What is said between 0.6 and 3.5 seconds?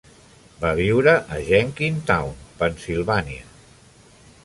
Va viure a Jenkintown, Pennsilvània.